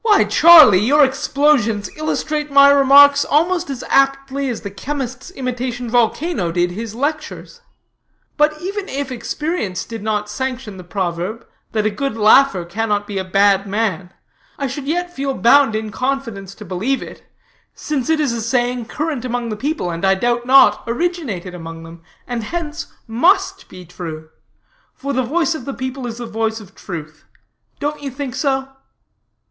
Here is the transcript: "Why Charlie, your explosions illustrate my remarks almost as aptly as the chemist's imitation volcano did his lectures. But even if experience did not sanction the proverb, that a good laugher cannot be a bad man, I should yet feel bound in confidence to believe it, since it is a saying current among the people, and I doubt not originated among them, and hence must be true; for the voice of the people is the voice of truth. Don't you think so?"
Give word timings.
"Why 0.00 0.24
Charlie, 0.24 0.80
your 0.82 1.04
explosions 1.04 1.90
illustrate 1.94 2.50
my 2.50 2.70
remarks 2.70 3.22
almost 3.26 3.68
as 3.68 3.84
aptly 3.90 4.48
as 4.48 4.62
the 4.62 4.70
chemist's 4.70 5.30
imitation 5.32 5.90
volcano 5.90 6.50
did 6.50 6.70
his 6.70 6.94
lectures. 6.94 7.60
But 8.38 8.58
even 8.62 8.88
if 8.88 9.12
experience 9.12 9.84
did 9.84 10.02
not 10.02 10.30
sanction 10.30 10.78
the 10.78 10.84
proverb, 10.84 11.46
that 11.72 11.84
a 11.84 11.90
good 11.90 12.16
laugher 12.16 12.64
cannot 12.64 13.06
be 13.06 13.18
a 13.18 13.24
bad 13.24 13.66
man, 13.66 14.10
I 14.58 14.68
should 14.68 14.88
yet 14.88 15.12
feel 15.14 15.34
bound 15.34 15.74
in 15.76 15.90
confidence 15.92 16.54
to 16.54 16.64
believe 16.64 17.02
it, 17.02 17.22
since 17.74 18.08
it 18.08 18.20
is 18.20 18.32
a 18.32 18.40
saying 18.40 18.86
current 18.86 19.26
among 19.26 19.50
the 19.50 19.54
people, 19.54 19.90
and 19.90 20.02
I 20.02 20.14
doubt 20.14 20.46
not 20.46 20.82
originated 20.86 21.54
among 21.54 21.82
them, 21.82 22.00
and 22.26 22.42
hence 22.42 22.86
must 23.06 23.68
be 23.68 23.84
true; 23.84 24.30
for 24.94 25.12
the 25.12 25.22
voice 25.24 25.54
of 25.54 25.66
the 25.66 25.74
people 25.74 26.06
is 26.06 26.16
the 26.16 26.26
voice 26.26 26.58
of 26.58 26.74
truth. 26.74 27.26
Don't 27.78 28.00
you 28.02 28.10
think 28.10 28.34
so?" 28.34 28.70